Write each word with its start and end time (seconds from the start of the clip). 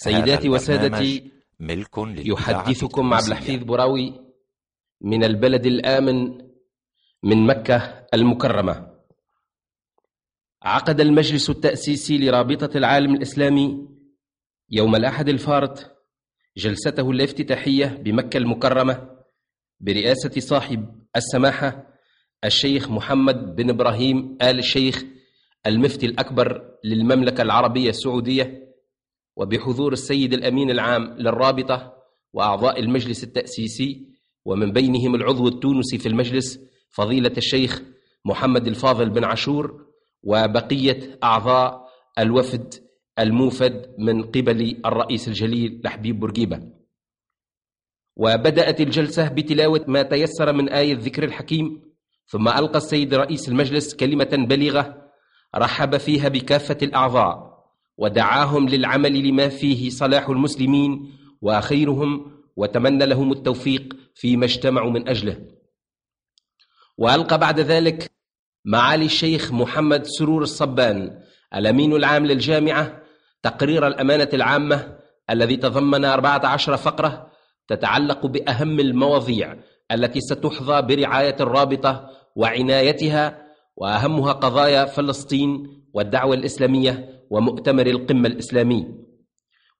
سيداتي 0.00 0.48
وسادتي 0.48 1.30
ملك 1.60 1.98
يحدثكم 2.26 3.14
عبد 3.14 3.26
الحفيظ 3.26 3.62
براوي 3.64 4.20
من 5.00 5.24
البلد 5.24 5.66
الآمن 5.66 6.38
من 7.22 7.46
مكة 7.46 8.06
المكرمة. 8.14 8.90
عقد 10.62 11.00
المجلس 11.00 11.50
التأسيسي 11.50 12.18
لرابطة 12.18 12.76
العالم 12.78 13.14
الإسلامي 13.14 13.88
يوم 14.70 14.96
الأحد 14.96 15.28
الفارط 15.28 15.96
جلسته 16.56 17.10
الافتتاحية 17.10 17.86
بمكة 17.86 18.36
المكرمة 18.36 19.10
برئاسة 19.80 20.40
صاحب 20.40 21.02
السماحة 21.16 21.86
الشيخ 22.44 22.90
محمد 22.90 23.56
بن 23.56 23.70
إبراهيم 23.70 24.38
آل 24.42 24.58
الشيخ 24.58 25.04
المفتي 25.66 26.06
الأكبر 26.06 26.62
للمملكة 26.84 27.42
العربية 27.42 27.90
السعودية 27.90 28.67
وبحضور 29.38 29.92
السيد 29.92 30.32
الأمين 30.32 30.70
العام 30.70 31.04
للرابطة 31.04 31.92
وأعضاء 32.32 32.80
المجلس 32.80 33.24
التأسيسي 33.24 34.08
ومن 34.44 34.72
بينهم 34.72 35.14
العضو 35.14 35.48
التونسي 35.48 35.98
في 35.98 36.08
المجلس 36.08 36.60
فضيلة 36.90 37.32
الشيخ 37.36 37.82
محمد 38.24 38.66
الفاضل 38.66 39.10
بن 39.10 39.24
عاشور 39.24 39.86
وبقية 40.22 41.18
أعضاء 41.24 41.88
الوفد 42.18 42.74
الموفد 43.18 43.94
من 43.98 44.22
قبل 44.22 44.80
الرئيس 44.86 45.28
الجليل 45.28 45.80
لحبيب 45.84 46.20
بورقيبة. 46.20 46.62
وبدأت 48.16 48.80
الجلسة 48.80 49.28
بتلاوة 49.28 49.84
ما 49.88 50.02
تيسر 50.02 50.52
من 50.52 50.68
آية 50.68 50.94
ذكر 50.94 51.24
الحكيم 51.24 51.82
ثم 52.26 52.48
ألقى 52.48 52.78
السيد 52.78 53.14
رئيس 53.14 53.48
المجلس 53.48 53.94
كلمة 53.94 54.46
بليغة 54.48 55.08
رحب 55.56 55.96
فيها 55.96 56.28
بكافة 56.28 56.78
الأعضاء 56.82 57.47
ودعاهم 57.98 58.68
للعمل 58.68 59.28
لما 59.28 59.48
فيه 59.48 59.90
صلاح 59.90 60.28
المسلمين 60.28 61.12
وخيرهم 61.42 62.32
وتمنى 62.56 63.06
لهم 63.06 63.32
التوفيق 63.32 63.96
فيما 64.14 64.44
اجتمعوا 64.44 64.90
من 64.90 65.08
أجله. 65.08 65.36
وألقى 66.98 67.38
بعد 67.38 67.60
ذلك 67.60 68.10
معالي 68.64 69.04
الشيخ 69.04 69.52
محمد 69.52 70.02
سرور 70.06 70.42
الصبان 70.42 71.22
الأمين 71.54 71.92
العام 71.92 72.26
للجامعة 72.26 73.02
تقرير 73.42 73.86
الأمانة 73.86 74.28
العامة 74.32 74.98
الذي 75.30 75.56
تضمن 75.56 76.04
14 76.04 76.76
فقرة 76.76 77.30
تتعلق 77.68 78.26
بأهم 78.26 78.80
المواضيع 78.80 79.56
التي 79.92 80.20
ستحظى 80.20 80.82
برعاية 80.82 81.36
الرابطة 81.40 82.10
وعنايتها 82.36 83.46
وأهمها 83.76 84.32
قضايا 84.32 84.84
فلسطين 84.84 85.82
والدعوة 85.94 86.34
الإسلامية 86.34 87.22
ومؤتمر 87.30 87.86
القمة 87.86 88.28
الإسلامي. 88.28 88.86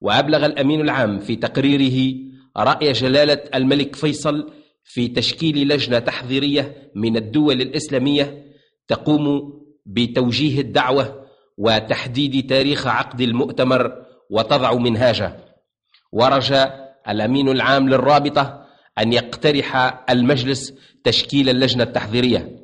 وأبلغ 0.01 0.47
الأمين 0.47 0.81
العام 0.81 1.19
في 1.19 1.37
تقريره 1.37 2.14
رأي 2.56 2.92
جلالة 2.92 3.41
الملك 3.55 3.97
فيصل 3.97 4.53
في 4.84 5.09
تشكيل 5.09 5.69
لجنة 5.69 5.98
تحضيرية 5.98 6.92
من 6.95 7.17
الدول 7.17 7.61
الإسلامية 7.61 8.45
تقوم 8.89 9.53
بتوجيه 9.86 10.61
الدعوة 10.61 11.27
وتحديد 11.59 12.47
تاريخ 12.47 12.86
عقد 12.86 13.20
المؤتمر 13.20 13.92
وتضع 14.31 14.75
منهاجه. 14.75 15.36
ورجى 16.12 16.64
الأمين 17.09 17.48
العام 17.48 17.89
للرابطة 17.89 18.64
أن 18.98 19.12
يقترح 19.12 20.05
المجلس 20.11 20.75
تشكيل 21.05 21.48
اللجنة 21.48 21.83
التحضيرية 21.83 22.59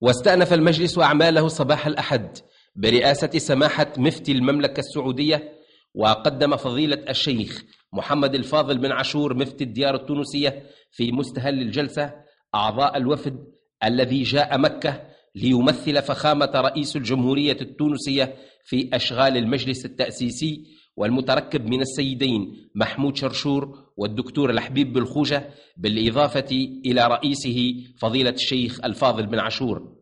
واستأنف 0.00 0.52
المجلس 0.52 0.98
أعماله 0.98 1.48
صباح 1.48 1.86
الأحد 1.86 2.38
برئاسة 2.76 3.38
سماحة 3.38 3.92
مفتي 3.98 4.32
المملكة 4.32 4.80
السعودية 4.80 5.52
وقدم 5.94 6.56
فضيلة 6.56 7.04
الشيخ 7.08 7.64
محمد 7.92 8.34
الفاضل 8.34 8.78
بن 8.78 8.92
عاشور 8.92 9.34
مفتي 9.36 9.64
الديار 9.64 9.94
التونسية 9.94 10.62
في 10.90 11.12
مستهل 11.12 11.60
الجلسة 11.62 12.12
أعضاء 12.54 12.96
الوفد 12.96 13.36
الذي 13.84 14.22
جاء 14.22 14.58
مكة 14.58 15.02
ليمثل 15.34 16.02
فخامة 16.02 16.50
رئيس 16.54 16.96
الجمهورية 16.96 17.56
التونسية 17.60 18.34
في 18.64 18.88
أشغال 18.92 19.36
المجلس 19.36 19.84
التأسيسي 19.84 20.64
والمتركب 20.96 21.66
من 21.66 21.80
السيدين 21.80 22.68
محمود 22.74 23.16
شرشور 23.16 23.78
والدكتور 23.96 24.50
الحبيب 24.50 24.92
بالخوجة 24.92 25.48
بالإضافة 25.76 26.66
إلى 26.86 27.06
رئيسه 27.06 27.74
فضيلة 27.98 28.30
الشيخ 28.30 28.84
الفاضل 28.84 29.26
بن 29.26 29.38
عاشور. 29.38 30.01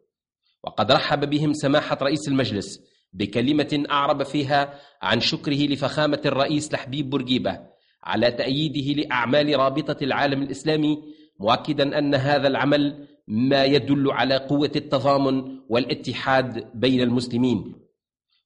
وقد 0.65 0.93
رحب 0.93 1.31
بهم 1.31 1.53
سماحة 1.53 1.99
رئيس 2.03 2.29
المجلس 2.29 2.81
بكلمة 3.13 3.85
أعرب 3.91 4.23
فيها 4.23 4.75
عن 5.03 5.21
شكره 5.21 5.67
لفخامة 5.67 6.21
الرئيس 6.27 6.73
لحبيب 6.73 7.11
بورقيبة 7.11 7.61
على 8.05 8.31
تأييده 8.31 9.03
لأعمال 9.03 9.59
رابطة 9.59 10.05
العالم 10.05 10.43
الإسلامي 10.43 10.99
مؤكدا 11.41 11.99
أن 11.99 12.15
هذا 12.15 12.49
العمل 12.49 13.09
ما 13.29 13.65
يدل 13.65 14.11
على 14.11 14.37
قوة 14.37 14.71
التضامن 14.77 15.59
والاتحاد 15.69 16.71
بين 16.75 17.01
المسلمين. 17.01 17.75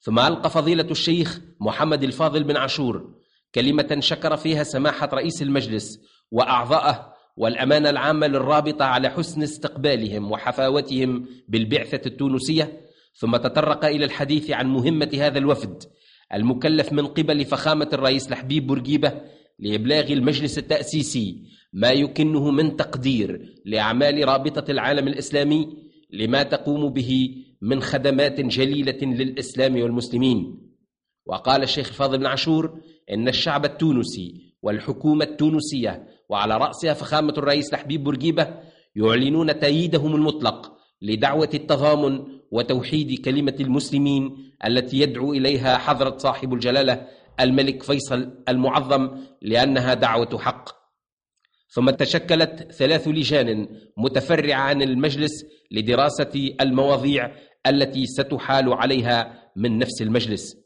ثم 0.01 0.19
ألقى 0.19 0.51
فضيلة 0.51 0.91
الشيخ 0.91 1.41
محمد 1.61 2.03
الفاضل 2.03 2.45
بن 2.45 2.57
عاشور 2.57 3.15
كلمة 3.55 3.97
شكر 4.01 4.37
فيها 4.37 4.63
سماحة 4.63 5.09
رئيس 5.13 5.43
المجلس 5.43 5.99
وأعضاءه 6.31 7.14
والأمانة 7.37 7.91
العامة 7.91 8.27
للرابطة 8.27 8.85
على 8.85 9.11
حسن 9.11 9.43
استقبالهم 9.43 10.33
وحفاوتهم 10.33 11.27
بالبعثة 11.49 12.01
التونسية 12.07 12.81
ثم 13.15 13.37
تطرق 13.37 13.85
إلى 13.85 14.05
الحديث 14.05 14.51
عن 14.51 14.67
مهمة 14.67 15.11
هذا 15.15 15.39
الوفد 15.39 15.83
المكلف 16.35 16.93
من 16.93 17.07
قبل 17.07 17.45
فخامة 17.45 17.89
الرئيس 17.93 18.31
لحبيب 18.31 18.67
بورقيبة 18.67 19.21
لإبلاغ 19.59 20.13
المجلس 20.13 20.59
التأسيسي 20.59 21.43
ما 21.73 21.91
يكنه 21.91 22.51
من 22.51 22.77
تقدير 22.77 23.55
لأعمال 23.65 24.29
رابطة 24.29 24.71
العالم 24.71 25.09
الإسلامي 25.09 25.69
لما 26.11 26.43
تقوم 26.43 26.93
به 26.93 27.35
من 27.63 27.81
خدمات 27.81 28.41
جليلة 28.41 28.99
للإسلام 29.03 29.83
والمسلمين. 29.83 30.61
وقال 31.27 31.63
الشيخ 31.63 31.89
الفاضل 31.89 32.19
بن 32.19 32.27
عاشور 32.27 32.81
إن 33.11 33.29
الشعب 33.29 33.65
التونسي 33.65 34.54
والحكومة 34.65 35.25
التونسية 35.25 36.07
وعلى 36.29 36.57
رأسها 36.57 36.95
فخامة 36.95 37.35
الرئيس 37.39 37.73
لحبيب 37.73 38.05
بورقيبة 38.05 38.61
يعلنون 38.97 39.59
تأييدهم 39.59 40.15
المطلق 40.15 40.73
لدعوة 41.03 41.51
التضامن 41.55 42.25
وتوحيد 42.51 43.25
كلمة 43.25 43.57
المسلمين 43.61 44.53
التي 44.67 45.01
يدعو 45.01 45.33
إليها 45.33 45.79
حضرة 45.79 46.17
صاحب 46.17 46.55
الجلالة 46.55 47.07
الملك 47.41 47.83
فيصل 47.83 48.45
المعظم 48.49 49.11
لأنها 49.43 49.95
دعوة 49.95 50.39
حق. 50.39 50.69
ثم 51.69 51.91
تشكلت 51.91 52.73
ثلاث 52.73 53.09
لجان 53.09 53.69
متفرعة 53.97 54.61
عن 54.61 54.83
المجلس 54.83 55.45
لدراسة 55.71 56.55
المواضيع 56.61 57.33
التي 57.67 58.07
ستحال 58.07 58.73
عليها 58.73 59.51
من 59.57 59.79
نفس 59.79 60.03
المجلس. 60.03 60.57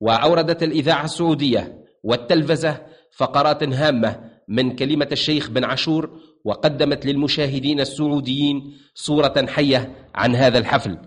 وأوردت 0.00 0.62
الإذاعة 0.62 1.04
السعودية 1.04 1.87
والتلفزة 2.04 2.86
فقرات 3.16 3.62
هامة 3.62 4.30
من 4.48 4.76
كلمة 4.76 5.08
الشيخ 5.12 5.50
بن 5.50 5.64
عاشور 5.64 6.20
وقدمت 6.44 7.06
للمشاهدين 7.06 7.80
السعوديين 7.80 8.76
صورة 8.94 9.46
حية 9.48 10.08
عن 10.14 10.34
هذا 10.36 10.58
الحفل. 10.58 10.98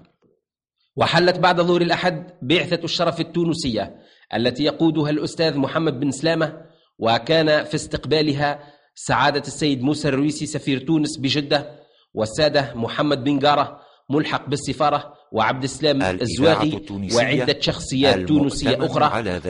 وحلت 0.95 1.39
بعد 1.39 1.61
ظهور 1.61 1.81
الأحد 1.81 2.31
بعثة 2.41 2.83
الشرف 2.83 3.19
التونسية 3.19 3.95
التي 4.35 4.63
يقودها 4.63 5.09
الأستاذ 5.09 5.57
محمد 5.57 5.99
بن 5.99 6.11
سلامة 6.11 6.61
وكان 6.99 7.63
في 7.63 7.75
استقبالها 7.75 8.59
سعادة 8.95 9.39
السيد 9.47 9.81
موسى 9.81 10.09
الرويسي 10.09 10.45
سفير 10.45 10.79
تونس 10.79 11.17
بجدة 11.17 11.79
والسادة 12.13 12.73
محمد 12.75 13.23
بن 13.23 13.39
جارة 13.39 13.79
ملحق 14.09 14.49
بالسفارة 14.49 15.13
وعبد 15.31 15.63
السلام 15.63 16.01
الزواغي 16.01 16.81
وعدة 17.15 17.59
شخصيات 17.59 18.27
تونسية 18.27 18.85
أخرى 18.85 19.05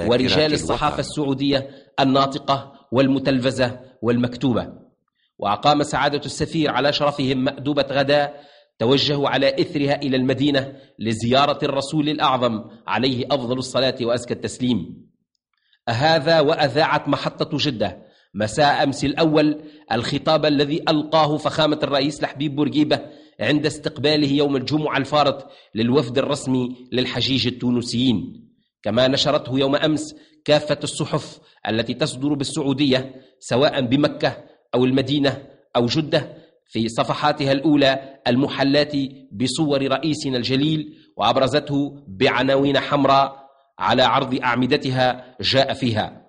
ورجال 0.07 0.53
الصحافة 0.53 0.99
السعودية 0.99 1.69
الناطقة 1.99 2.73
والمتلفزة 2.91 3.79
والمكتوبة. 4.01 4.67
وأقام 5.39 5.83
سعادة 5.83 6.21
السفير 6.25 6.71
على 6.71 6.93
شرفهم 6.93 7.37
مأدوبة 7.37 7.85
غداء 7.91 8.41
توجهوا 8.79 9.29
على 9.29 9.49
إثرها 9.61 9.95
إلى 9.95 10.17
المدينة 10.17 10.73
لزيارة 10.99 11.65
الرسول 11.65 12.09
الأعظم 12.09 12.63
عليه 12.87 13.25
أفضل 13.31 13.57
الصلاة 13.57 13.95
وأزكى 14.01 14.33
التسليم. 14.33 15.07
هذا 15.89 16.39
وأذاعت 16.39 17.07
محطة 17.07 17.57
جدة 17.59 18.10
مساء 18.33 18.83
أمس 18.83 19.05
الأول 19.05 19.61
الخطاب 19.91 20.45
الذي 20.45 20.81
ألقاه 20.89 21.37
فخامة 21.37 21.79
الرئيس 21.83 22.23
لحبيب 22.23 22.55
بورقيبة 22.55 22.99
عند 23.39 23.65
استقباله 23.65 24.27
يوم 24.27 24.55
الجمعة 24.55 24.97
الفارط 24.97 25.51
للوفد 25.75 26.17
الرسمي 26.17 26.75
للحجيج 26.91 27.47
التونسيين. 27.47 28.47
كما 28.83 29.07
نشرته 29.07 29.59
يوم 29.59 29.75
أمس 29.75 30.15
كافة 30.45 30.79
الصحف 30.83 31.39
التي 31.69 31.93
تصدر 31.93 32.33
بالسعودية 32.33 33.15
سواء 33.39 33.81
بمكة 33.81 34.37
أو 34.75 34.85
المدينة 34.85 35.47
أو 35.75 35.85
جدة 35.85 36.37
في 36.65 36.87
صفحاتها 36.89 37.51
الأولى 37.51 38.19
المحلات 38.27 38.93
بصور 39.31 39.87
رئيسنا 39.87 40.37
الجليل 40.37 40.93
وأبرزته 41.17 42.03
بعناوين 42.07 42.79
حمراء 42.79 43.41
على 43.79 44.03
عرض 44.03 44.39
أعمدتها 44.43 45.35
جاء 45.41 45.73
فيها. 45.73 46.20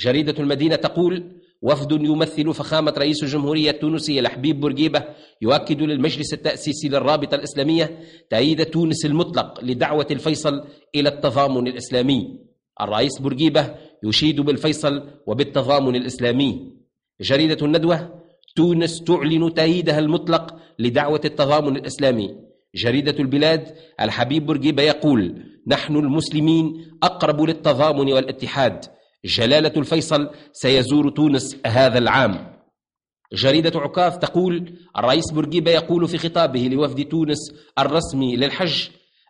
جريدة 0.00 0.34
المدينة 0.38 0.76
تقول 0.76 1.40
وفد 1.62 1.92
يمثل 1.92 2.54
فخامة 2.54 2.94
رئيس 2.98 3.22
الجمهورية 3.22 3.70
التونسية 3.70 4.20
لحبيب 4.20 4.60
بورقيبة 4.60 5.04
يؤكد 5.42 5.82
للمجلس 5.82 6.32
التأسيسي 6.32 6.88
للرابطة 6.88 7.34
الإسلامية 7.34 7.98
تأييد 8.30 8.64
تونس 8.64 9.06
المطلق 9.06 9.64
لدعوة 9.64 10.06
الفيصل 10.10 10.64
إلى 10.94 11.08
التضامن 11.08 11.66
الإسلامي. 11.66 12.38
الرئيس 12.80 13.18
بورقيبة 13.18 13.74
يشيد 14.04 14.40
بالفيصل 14.40 15.02
وبالتضامن 15.26 15.96
الإسلامي. 15.96 16.72
جريدة 17.20 17.66
الندوة 17.66 18.20
تونس 18.56 19.04
تعلن 19.04 19.54
تأييدها 19.54 19.98
المطلق 19.98 20.56
لدعوة 20.78 21.20
التضامن 21.24 21.76
الإسلامي. 21.76 22.36
جريدة 22.74 23.16
البلاد 23.18 23.74
الحبيب 24.00 24.46
بورقيبة 24.46 24.82
يقول 24.82 25.42
نحن 25.66 25.96
المسلمين 25.96 26.86
أقرب 27.02 27.40
للتضامن 27.40 28.12
والاتحاد. 28.12 28.99
جلالة 29.24 29.72
الفيصل 29.76 30.30
سيزور 30.52 31.10
تونس 31.10 31.56
هذا 31.66 31.98
العام. 31.98 32.50
جريدة 33.32 33.80
عكاظ 33.80 34.18
تقول 34.18 34.72
الرئيس 34.98 35.32
بورقيبة 35.32 35.70
يقول 35.70 36.08
في 36.08 36.18
خطابه 36.18 36.60
لوفد 36.60 37.04
تونس 37.04 37.38
الرسمي 37.78 38.36
للحج 38.36 38.88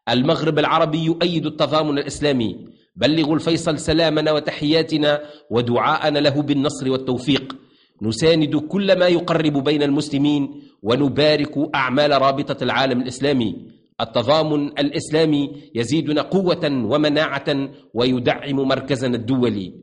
المغرب 0.09 0.59
العربي 0.59 0.99
يؤيد 0.99 1.47
التضامن 1.47 1.99
الإسلامي. 1.99 2.57
بلغوا 2.97 3.35
الفيصل 3.35 3.79
سلامنا 3.79 4.33
وتحياتنا 4.33 5.23
ودعاءنا 5.51 6.19
له 6.19 6.43
بالنصر 6.43 6.91
والتوفيق. 6.91 7.57
نساند 8.03 8.57
كل 8.57 8.99
ما 8.99 9.07
يقرب 9.07 9.65
بين 9.65 9.83
المسلمين 9.83 10.63
ونبارك 10.83 11.75
أعمال 11.75 12.23
رابطة 12.23 12.65
العالم 12.65 13.01
الإسلامي. 13.03 13.80
التضامن 14.01 14.67
الإسلامي 14.67 15.71
يزيدنا 15.75 16.23
قوة 16.23 16.61
ومناعة 16.65 17.69
ويدعم 17.95 18.57
مركزنا 18.57 19.17
الدولي. 19.17 19.75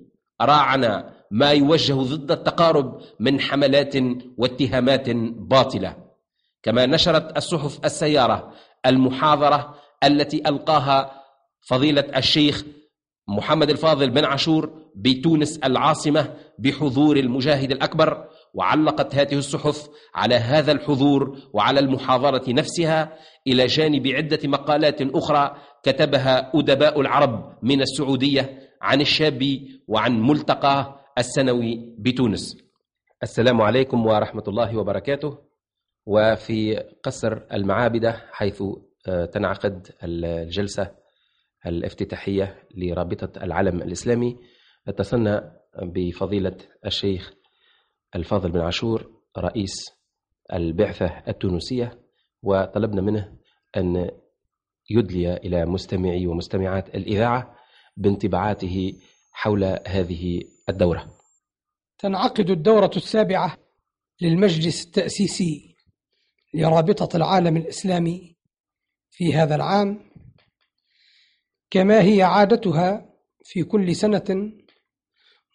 راعنا 0.42 1.14
ما 1.32 1.52
يوجه 1.52 1.94
ضد 1.94 2.32
التقارب 2.32 3.02
من 3.20 3.40
حملات 3.40 3.96
واتهامات 4.38 5.10
باطلة. 5.50 5.96
كما 6.64 6.86
نشرت 6.86 7.38
الصحف 7.38 7.86
السيارة 7.86 8.52
المحاضرة 8.86 9.76
التي 10.04 10.50
ألقاها 10.50 11.12
فضيلة 11.70 12.04
الشيخ 12.18 12.64
محمد 13.28 13.70
الفاضل 13.70 14.10
بن 14.10 14.26
عاشور 14.26 14.72
بتونس 14.96 15.58
العاصمة 15.58 16.34
بحضور 16.60 17.18
المجاهد 17.18 17.72
الأكبر 17.72 18.28
وعلقت 18.58 19.16
هذه 19.16 19.36
الصحف 19.38 19.90
على 20.16 20.36
هذا 20.36 20.72
الحضور 20.72 21.38
وعلى 21.54 21.80
المحاضرة 21.80 22.44
نفسها 22.48 23.18
إلى 23.48 23.66
جانب 23.66 24.08
عدة 24.08 24.40
مقالات 24.44 25.02
أخرى 25.02 25.56
كتبها 25.84 26.52
أدباء 26.56 27.02
العرب 27.02 27.58
من 27.64 27.82
السعودية 27.82 28.60
عن 28.82 29.02
الشاب 29.02 29.42
وعن 29.88 30.22
ملتقى 30.22 31.00
السنوي 31.18 31.96
بتونس. 32.00 32.58
السلام 33.24 33.62
عليكم 33.62 34.06
ورحمة 34.06 34.44
الله 34.48 34.78
وبركاته. 34.78 35.38
وفي 36.06 36.84
قصر 37.04 37.40
المعابدة 37.54 38.22
حيث 38.32 38.64
آه، 39.08 39.26
تنعقد 39.26 39.88
الجلسة 40.04 40.92
الافتتاحية 41.66 42.64
لرابطة 42.78 43.44
العلم 43.44 43.82
الإسلامي 43.82 44.38
اتصلنا 44.88 45.52
بفضيلة 45.84 46.58
الشيخ 46.86 47.34
الفاضل 48.16 48.52
بن 48.52 48.60
عاشور 48.60 49.12
رئيس 49.38 49.76
البعثة 50.54 51.24
التونسية 51.28 52.00
وطلبنا 52.44 53.02
منه 53.02 53.38
أن 53.78 54.12
يدلي 54.90 55.38
إلى 55.38 55.66
مستمعي 55.66 56.28
ومستمعات 56.28 56.96
الإذاعة 56.96 57.56
بانطباعاته 57.98 58.94
حول 59.32 59.64
هذه 59.88 60.42
الدورة. 60.70 61.12
تنعقد 61.98 62.50
الدورة 62.50 62.92
السابعة 62.96 63.58
للمجلس 64.22 64.86
التأسيسي 64.86 65.76
لرابطة 66.54 67.18
العالم 67.18 67.58
الإسلامي 67.58 68.36
في 69.10 69.34
هذا 69.34 69.56
العام 69.56 70.12
كما 71.70 72.02
هي 72.02 72.22
عادتها 72.24 73.10
في 73.44 73.64
كل 73.64 73.96
سنة 73.96 74.52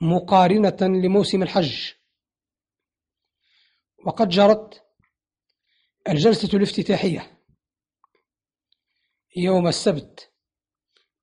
مقارنة 0.01 0.77
لموسم 0.81 1.43
الحج. 1.43 1.93
وقد 4.07 4.29
جرت 4.29 4.83
الجلسة 6.09 6.57
الافتتاحية 6.57 7.41
يوم 9.37 9.69
السبت 9.69 10.33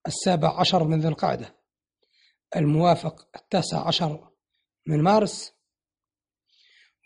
السابع 0.08 0.60
عشر 0.60 0.84
من 0.84 1.00
ذي 1.00 1.08
القعدة 1.08 1.56
الموافق 2.56 3.28
التاسع 3.36 3.88
عشر 3.88 4.30
من 4.88 5.04
مارس 5.04 5.54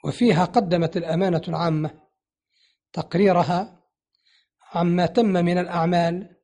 وفيها 0.05 0.45
قدمت 0.45 0.97
الأمانة 0.97 1.41
العامة 1.47 2.03
تقريرها 2.93 3.83
عما 4.73 5.05
تم 5.05 5.25
من 5.25 5.57
الأعمال 5.57 6.37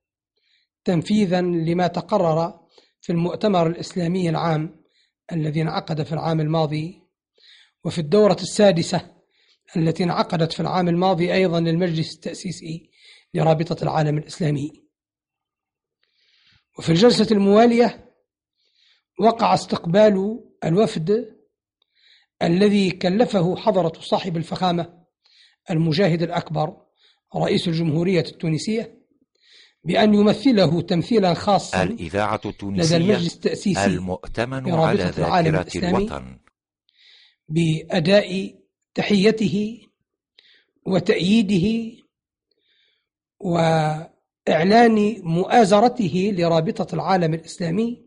تنفيذا 0.83 1.41
لما 1.41 1.87
تقرر 1.87 2.67
في 3.01 3.11
المؤتمر 3.11 3.67
الإسلامي 3.67 4.29
العام 4.29 4.83
الذي 5.31 5.61
انعقد 5.61 6.03
في 6.03 6.13
العام 6.13 6.39
الماضي 6.39 7.03
وفي 7.83 8.01
الدورة 8.01 8.37
السادسة 8.41 9.18
التي 9.77 10.03
انعقدت 10.03 10.53
في 10.53 10.59
العام 10.59 10.87
الماضي 10.87 11.33
أيضا 11.33 11.59
للمجلس 11.59 12.15
التأسيسي 12.15 12.89
لرابطة 13.33 13.83
العالم 13.83 14.17
الإسلامي. 14.17 14.71
وفي 16.79 16.89
الجلسة 16.89 17.27
الموالية 17.31 18.15
وقع 19.19 19.53
استقبال 19.53 20.39
الوفد 20.63 21.35
الذي 22.41 22.91
كلفه 22.91 23.55
حضرة 23.55 23.93
صاحب 23.99 24.37
الفخامة 24.37 24.99
المجاهد 25.71 26.21
الأكبر 26.21 26.77
رئيس 27.35 27.67
الجمهورية 27.67 28.19
التونسية 28.19 28.99
بأن 29.83 30.13
يمثله 30.13 30.81
تمثيلا 30.81 31.33
خاصا 31.33 31.83
الإذاعة 31.83 32.41
التونسية 32.45 32.97
لدى 32.97 33.03
المجلس 33.05 33.35
التأسيسي 33.35 33.85
المؤتمن 33.85 34.71
على 34.71 35.03
ذاكرة 35.03 35.89
الوطن. 35.89 36.39
بأداء 37.47 38.58
تحيته 38.99 39.81
وتأييده 40.85 41.97
وإعلان 43.39 45.21
مؤازرته 45.23 46.33
لرابطة 46.37 46.95
العالم 46.95 47.33
الإسلامي 47.33 48.05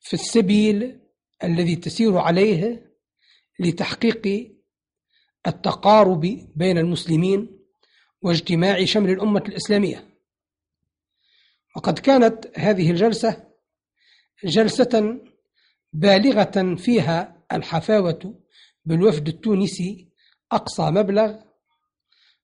في 0.00 0.14
السبيل 0.14 1.00
الذي 1.44 1.76
تسير 1.76 2.18
عليه 2.18 2.92
لتحقيق 3.60 4.56
التقارب 5.46 6.20
بين 6.56 6.78
المسلمين 6.78 7.58
واجتماع 8.22 8.84
شمل 8.84 9.10
الأمة 9.10 9.44
الإسلامية. 9.48 10.08
وقد 11.76 11.98
كانت 11.98 12.58
هذه 12.58 12.90
الجلسة 12.90 13.44
جلسة 14.44 15.20
بالغة 15.92 16.74
فيها 16.74 17.46
الحفاوة 17.52 18.45
بالوفد 18.86 19.28
التونسي 19.28 20.08
أقصى 20.52 20.82
مبلغ 20.82 21.34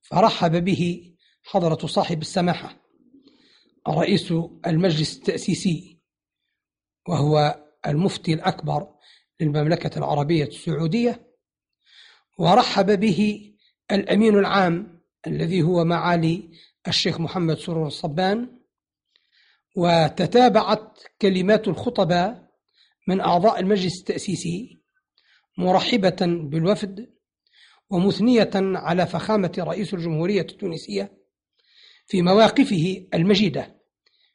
فرحب 0.01 0.65
به 0.65 1.13
حضرة 1.43 1.87
صاحب 1.87 2.21
السماحة 2.21 2.77
رئيس 3.87 4.33
المجلس 4.67 5.17
التأسيسي 5.17 5.99
وهو 7.07 7.63
المفتي 7.87 8.33
الأكبر 8.33 8.87
للمملكة 9.39 9.97
العربية 9.97 10.43
السعودية 10.45 11.27
ورحب 12.37 12.99
به 12.99 13.51
الأمين 13.91 14.35
العام 14.37 15.01
الذي 15.27 15.61
هو 15.61 15.83
معالي 15.83 16.49
الشيخ 16.87 17.19
محمد 17.19 17.57
سرور 17.57 17.87
الصبان 17.87 18.59
وتتابعت 19.75 20.99
كلمات 21.21 21.67
الخطباء 21.67 22.51
من 23.07 23.21
أعضاء 23.21 23.59
المجلس 23.59 23.99
التأسيسي 23.99 24.82
مرحبة 25.57 26.17
بالوفد 26.21 27.09
ومثنية 27.89 28.51
على 28.55 29.07
فخامة 29.07 29.53
رئيس 29.59 29.93
الجمهورية 29.93 30.41
التونسية 30.41 31.17
في 32.07 32.21
مواقفه 32.21 33.07
المجيدة 33.13 33.75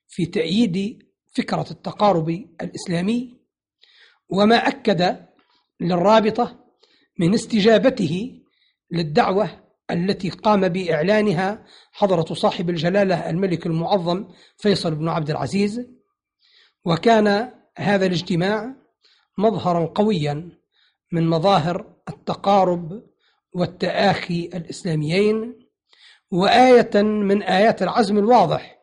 في 0.09 0.27
تأييد 0.27 1.07
فكرة 1.35 1.67
التقارب 1.71 2.29
الإسلامي 2.61 3.39
وما 4.29 4.57
أكد 4.57 5.27
للرابطة 5.81 6.65
من 7.19 7.35
استجابته 7.35 8.43
للدعوة 8.91 9.69
التي 9.91 10.31
قام 10.31 10.69
بإعلانها 10.69 11.67
حضرة 11.93 12.35
صاحب 12.35 12.71
الجلالة 12.71 13.31
الملك 13.31 13.67
المعظم 13.67 14.29
فيصل 14.57 14.95
بن 14.95 15.09
عبد 15.09 15.31
العزيز 15.31 15.87
وكان 16.85 17.53
هذا 17.79 18.07
الاجتماع 18.07 18.75
مظهرا 19.39 19.87
قويا 19.87 20.59
من 21.13 21.29
مظاهر 21.29 21.87
التقارب 22.09 23.03
والتآخي 23.53 24.51
الإسلاميين 24.55 25.69
وآية 26.31 27.03
من 27.03 27.43
آيات 27.43 27.83
العزم 27.83 28.19
الواضح 28.19 28.79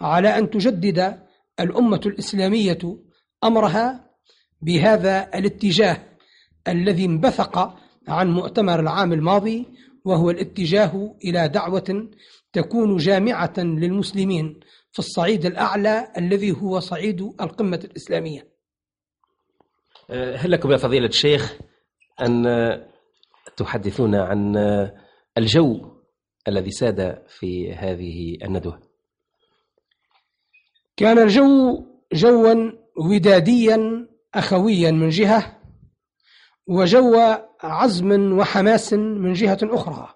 على 0.00 0.38
أن 0.38 0.50
تجدد 0.50 1.18
الأمة 1.60 2.00
الإسلامية 2.06 2.78
أمرها 3.44 4.10
بهذا 4.62 5.30
الاتجاه 5.34 5.96
الذي 6.68 7.04
انبثق 7.04 7.76
عن 8.08 8.30
مؤتمر 8.30 8.80
العام 8.80 9.12
الماضي 9.12 9.66
وهو 10.04 10.30
الاتجاه 10.30 11.16
إلى 11.24 11.48
دعوة 11.48 12.10
تكون 12.52 12.96
جامعة 12.96 13.54
للمسلمين 13.58 14.60
في 14.92 14.98
الصعيد 14.98 15.46
الأعلى 15.46 16.12
الذي 16.18 16.52
هو 16.52 16.80
صعيد 16.80 17.20
القمة 17.40 17.80
الإسلامية. 17.84 18.53
هل 20.10 20.50
لكم 20.50 20.72
يا 20.72 20.76
فضيلة 20.76 21.06
الشيخ 21.06 21.58
أن 22.20 22.44
تحدثونا 23.56 24.24
عن 24.24 24.56
الجو 25.38 25.94
الذي 26.48 26.70
ساد 26.70 27.22
في 27.28 27.74
هذه 27.74 28.38
الندوة؟ 28.42 28.82
كان 30.96 31.18
الجو 31.18 31.86
جوا 32.12 32.72
وداديا 33.10 34.08
أخويا 34.34 34.90
من 34.90 35.08
جهة 35.08 35.60
وجو 36.66 37.36
عزم 37.62 38.38
وحماس 38.38 38.92
من 38.92 39.32
جهة 39.32 39.58
أخرى. 39.62 40.14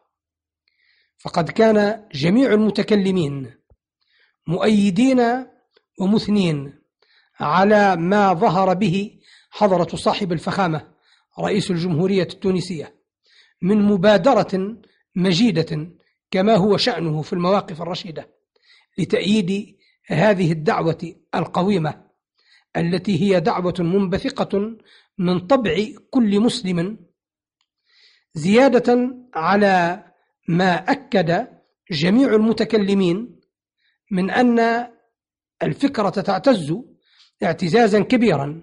فقد 1.18 1.50
كان 1.50 2.08
جميع 2.12 2.52
المتكلمين 2.52 3.54
مؤيدين 4.46 5.20
ومثنين 6.00 6.78
على 7.40 7.96
ما 7.96 8.32
ظهر 8.32 8.74
به 8.74 9.17
حضرة 9.50 9.96
صاحب 9.96 10.32
الفخامة 10.32 10.88
رئيس 11.38 11.70
الجمهورية 11.70 12.22
التونسية 12.22 12.94
من 13.62 13.82
مبادرة 13.82 14.76
مجيدة 15.14 15.90
كما 16.30 16.56
هو 16.56 16.76
شأنه 16.76 17.22
في 17.22 17.32
المواقف 17.32 17.82
الرشيدة 17.82 18.28
لتأييد 18.98 19.76
هذه 20.06 20.52
الدعوة 20.52 21.14
القويمة 21.34 22.08
التي 22.76 23.22
هي 23.22 23.40
دعوة 23.40 23.74
منبثقة 23.78 24.76
من 25.18 25.46
طبع 25.46 25.86
كل 26.10 26.40
مسلم 26.40 26.98
زيادة 28.34 29.16
على 29.34 30.04
ما 30.48 30.74
أكد 30.74 31.48
جميع 31.90 32.34
المتكلمين 32.34 33.40
من 34.10 34.30
أن 34.30 34.88
الفكرة 35.62 36.08
تعتز 36.08 36.74
اعتزازا 37.42 38.00
كبيرا 38.00 38.62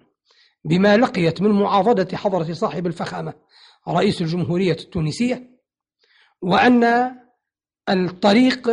بما 0.65 0.97
لقيت 0.97 1.41
من 1.41 1.49
معاضدة 1.51 2.17
حضرة 2.17 2.53
صاحب 2.53 2.87
الفخامة 2.87 3.33
رئيس 3.87 4.21
الجمهورية 4.21 4.71
التونسية 4.79 5.49
وأن 6.41 7.11
الطريق 7.89 8.69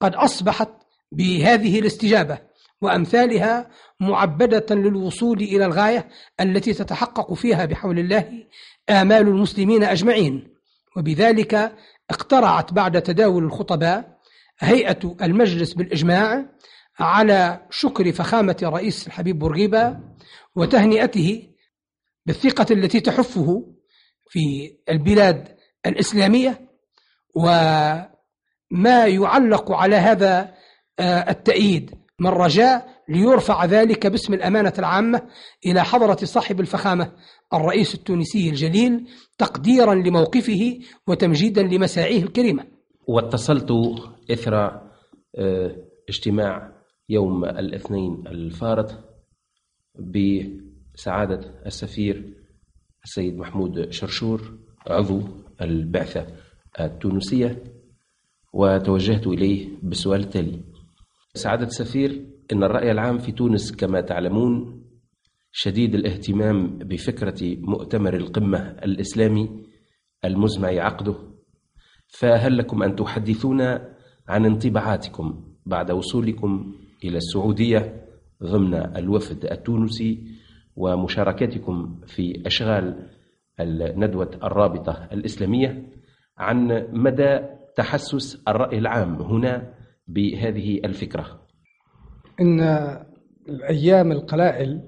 قد 0.00 0.14
أصبحت 0.14 0.68
بهذه 1.12 1.78
الاستجابة 1.78 2.38
وأمثالها 2.80 3.70
معبدة 4.00 4.74
للوصول 4.74 5.38
إلى 5.40 5.64
الغاية 5.64 6.08
التي 6.40 6.72
تتحقق 6.72 7.34
فيها 7.34 7.64
بحول 7.64 7.98
الله 7.98 8.44
آمال 8.90 9.28
المسلمين 9.28 9.84
أجمعين. 9.84 10.56
وبذلك 10.96 11.76
اقترعت 12.10 12.72
بعد 12.72 13.02
تداول 13.02 13.44
الخطباء 13.44 14.18
هيئة 14.58 15.16
المجلس 15.22 15.72
بالإجماع 15.74 16.46
على 16.98 17.66
شكر 17.70 18.12
فخامة 18.12 18.56
رئيس 18.62 19.06
الحبيب 19.06 19.38
بورقيبة 19.38 19.96
وتهنئته 20.56 21.48
بالثقة 22.26 22.66
التي 22.70 23.00
تحفه 23.00 23.74
في 24.28 24.76
البلاد 24.88 25.56
الإسلامية 25.86 26.68
وما 27.34 29.06
يعلق 29.06 29.72
على 29.72 29.96
هذا 29.96 30.54
آه، 30.98 31.30
التأييد. 31.30 31.94
من 32.20 32.30
رجاء 32.30 32.88
ليرفع 33.08 33.64
ذلك 33.64 34.06
باسم 34.06 34.34
الأمانة 34.34 34.72
العامة 34.78 35.22
إلى 35.66 35.84
حضرة 35.84 36.16
صاحب 36.16 36.60
الفخامة 36.60 37.12
الرئيس 37.54 37.94
التونسي 37.94 38.48
الجليل 38.50 39.08
تقديرا 39.38 39.94
لموقفه 39.94 40.78
وتمجيدا 41.06 41.62
لمساعيه 41.62 42.22
الكريمة. 42.22 42.64
واتصلت 43.08 43.70
إثر 44.30 44.54
آه، 45.38 45.76
اجتماع 46.08 46.72
يوم 47.08 47.44
الاثنين 47.44 48.24
الفارط 48.26 48.94
بسعادة 49.98 51.40
السفير 51.66 52.34
السيد 53.04 53.36
محمود 53.36 53.90
شرشور 53.90 54.58
عضو 54.86 55.22
البعثة 55.62 56.26
التونسية 56.80 57.62
وتوجهت 58.52 59.26
إليه 59.26 59.68
بالسؤال 59.82 60.20
التالي 60.20 60.60
سعادة 61.34 61.66
السفير 61.66 62.26
إن 62.52 62.64
الرأي 62.64 62.90
العام 62.90 63.18
في 63.18 63.32
تونس 63.32 63.72
كما 63.72 64.00
تعلمون 64.00 64.82
شديد 65.52 65.94
الاهتمام 65.94 66.78
بفكرة 66.78 67.56
مؤتمر 67.60 68.14
القمة 68.16 68.58
الإسلامي 68.58 69.64
المزمع 70.24 70.68
عقده. 70.68 71.14
فهل 72.08 72.58
لكم 72.58 72.82
أن 72.82 72.96
تحدثونا 72.96 73.96
عن 74.28 74.46
انطباعاتكم 74.46 75.54
بعد 75.66 75.90
وصولكم 75.90 76.74
إلى 77.04 77.16
السعودية؟ 77.16 78.05
ضمن 78.42 78.74
الوفد 78.74 79.44
التونسي 79.44 80.24
ومشاركتكم 80.76 82.00
في 82.06 82.46
أشغال 82.46 83.10
الندوة 83.60 84.30
الرابطة 84.44 85.08
الإسلامية 85.12 85.92
عن 86.38 86.88
مدى 86.92 87.38
تحسس 87.76 88.42
الرأي 88.48 88.78
العام 88.78 89.22
هنا 89.22 89.74
بهذه 90.08 90.78
الفكرة. 90.84 91.46
إن 92.40 92.60
الأيام 93.48 94.12
القلائل 94.12 94.80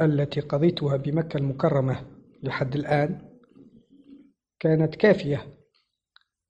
التي 0.00 0.40
قضيتها 0.40 0.96
بمكة 0.96 1.36
المكرمة 1.36 2.00
لحد 2.42 2.74
الآن 2.74 3.20
كانت 4.60 4.94
كافية 4.94 5.46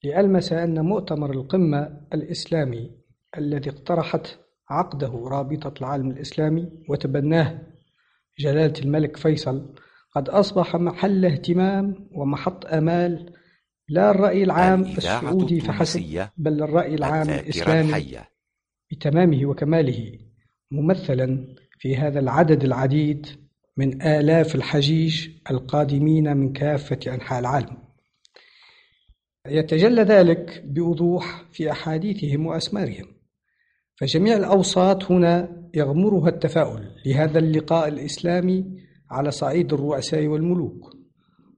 لألمس 0.05 0.53
أن 0.53 0.81
مؤتمر 0.85 1.31
القمة 1.31 2.01
الإسلامي 2.15 2.91
الذي 3.39 3.71
اقترحت 3.71 4.27
عقده 4.71 5.29
رابطة 5.29 5.75
العالم 5.81 6.11
الإسلامي 6.11 6.69
وتبناه 6.89 7.63
جلالة 8.39 8.81
الملك 8.81 9.17
فيصل. 9.17 9.75
قد 10.15 10.29
أصبح 10.29 10.77
محل 10.77 11.25
اهتمام 11.25 12.09
ومحط 12.13 12.67
أمال. 12.67 13.33
لا 13.89 14.11
الرأي 14.11 14.43
العام 14.43 14.83
السعودي 14.83 15.61
فحسب 15.61 16.29
بل 16.37 16.63
الرأي 16.63 16.95
العام 16.95 17.31
الإسلامي 17.31 17.89
الحية. 17.89 18.29
بتمامه 18.91 19.47
وكماله 19.47 20.19
ممثلا 20.71 21.55
في 21.79 21.97
هذا 21.97 22.21
العدد 22.21 22.65
العديد 22.65 23.27
من 23.77 24.03
آلاف 24.03 24.55
الحجيج 24.55 25.29
القادمين 25.51 26.37
من 26.37 26.53
كافة 26.53 26.99
أنحاء 27.15 27.41
العالم. 27.41 27.77
يتجلى 29.47 30.03
ذلك 30.03 30.63
بوضوح 30.65 31.45
في 31.53 31.71
أحاديثهم 31.71 32.47
وأسمارهم. 32.47 33.16
فجميع 34.01 34.37
الأوساط 34.37 35.11
هنا 35.11 35.63
يغمرها 35.75 36.29
التفاؤل 36.29 36.89
لهذا 37.07 37.39
اللقاء 37.39 37.89
الإسلامي 37.89 38.65
على 39.11 39.31
صعيد 39.31 39.73
الرؤساء 39.73 40.27
والملوك 40.27 40.97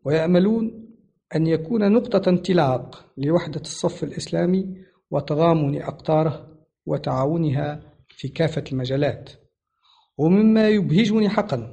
ويأملون 0.04 0.88
أن 1.36 1.46
يكون 1.46 1.92
نقطة 1.92 2.28
انطلاق 2.28 3.04
لوحدة 3.18 3.60
الصف 3.60 4.04
الإسلامي 4.04 4.76
وتضامن 5.10 5.82
أقطاره 5.82 6.58
وتعاونها 6.86 7.80
في 8.08 8.28
كافة 8.28 8.64
المجالات. 8.72 9.30
ومما 10.18 10.68
يبهجني 10.68 11.28
حقا 11.28 11.72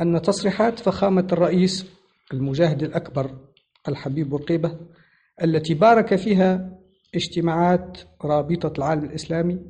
أن 0.00 0.22
تصريحات 0.22 0.78
فخامة 0.78 1.26
الرئيس 1.32 1.86
المجاهد 2.32 2.82
الأكبر 2.82 3.30
الحبيب 3.88 4.28
بورقيبة 4.28 4.78
التي 5.42 5.74
بارك 5.74 6.16
فيها 6.16 6.78
اجتماعات 7.16 7.98
رابطة 8.24 8.72
العالم 8.78 9.04
الإسلامي 9.04 9.60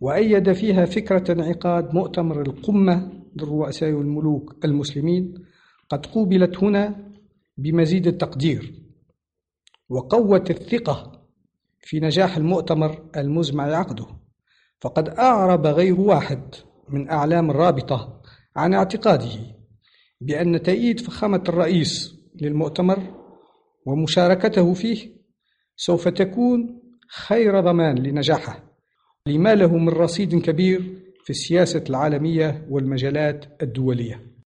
وأيد 0.00 0.52
فيها 0.52 0.84
فكرة 0.84 1.32
انعقاد 1.32 1.94
مؤتمر 1.94 2.42
القمة 2.42 3.12
للرؤساء 3.36 3.92
والملوك 3.92 4.64
المسلمين 4.64 5.34
قد 5.90 6.06
قوبلت 6.06 6.64
هنا 6.64 7.12
بمزيد 7.56 8.06
التقدير 8.06 8.82
وقوت 9.88 10.50
الثقة 10.50 11.26
في 11.80 12.00
نجاح 12.00 12.36
المؤتمر 12.36 13.10
المزمع 13.16 13.64
عقده. 13.64 14.06
فقد 14.80 15.08
أعرب 15.08 15.66
غير 15.66 16.00
واحد 16.00 16.54
من 16.88 17.10
أعلام 17.10 17.50
الرابطة 17.50 18.20
عن 18.56 18.74
اعتقاده 18.74 19.30
بأن 20.20 20.62
تأييد 20.62 21.00
فخامة 21.00 21.42
الرئيس 21.48 22.14
للمؤتمر 22.42 22.98
ومشاركته 23.86 24.74
فيه 24.74 25.12
سوف 25.76 26.08
تكون 26.08 26.81
خير 27.14 27.60
ضمان 27.60 27.98
لنجاحه. 27.98 28.62
لما 29.26 29.54
له 29.54 29.76
من 29.76 29.88
رصيد 29.88 30.40
كبير 30.40 30.80
في 31.24 31.30
السياسة 31.30 31.84
العالمية 31.90 32.66
والمجالات 32.70 33.62
الدولية. 33.62 34.31